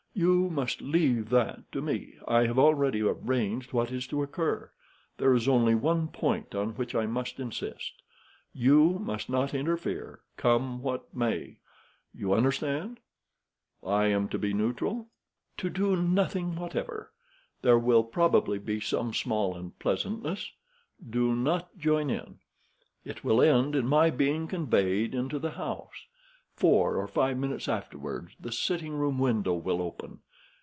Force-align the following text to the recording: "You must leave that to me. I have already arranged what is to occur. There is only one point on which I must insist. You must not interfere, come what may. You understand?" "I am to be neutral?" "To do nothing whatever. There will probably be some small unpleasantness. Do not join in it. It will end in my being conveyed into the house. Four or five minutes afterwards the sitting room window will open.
"You 0.13 0.49
must 0.49 0.81
leave 0.81 1.29
that 1.29 1.71
to 1.71 1.81
me. 1.81 2.15
I 2.27 2.45
have 2.45 2.59
already 2.59 3.01
arranged 3.01 3.71
what 3.71 3.91
is 3.93 4.05
to 4.07 4.21
occur. 4.21 4.69
There 5.17 5.33
is 5.33 5.47
only 5.47 5.73
one 5.73 6.09
point 6.09 6.53
on 6.53 6.71
which 6.75 6.93
I 6.93 7.05
must 7.05 7.39
insist. 7.39 7.93
You 8.53 8.99
must 8.99 9.29
not 9.29 9.53
interfere, 9.53 10.19
come 10.35 10.81
what 10.83 11.11
may. 11.15 11.59
You 12.13 12.33
understand?" 12.33 12.99
"I 13.83 14.07
am 14.07 14.27
to 14.29 14.37
be 14.37 14.53
neutral?" 14.53 15.07
"To 15.57 15.69
do 15.69 15.95
nothing 15.95 16.55
whatever. 16.57 17.13
There 17.61 17.79
will 17.79 18.03
probably 18.03 18.59
be 18.59 18.81
some 18.81 19.13
small 19.13 19.55
unpleasantness. 19.55 20.51
Do 21.09 21.33
not 21.33 21.77
join 21.77 22.09
in 22.09 22.19
it. 23.05 23.05
It 23.05 23.23
will 23.23 23.41
end 23.41 23.77
in 23.77 23.87
my 23.87 24.09
being 24.09 24.47
conveyed 24.49 25.15
into 25.15 25.39
the 25.39 25.51
house. 25.51 26.05
Four 26.53 26.97
or 26.97 27.07
five 27.07 27.37
minutes 27.39 27.67
afterwards 27.67 28.33
the 28.39 28.51
sitting 28.51 28.93
room 28.93 29.17
window 29.17 29.53
will 29.53 29.81
open. 29.81 30.19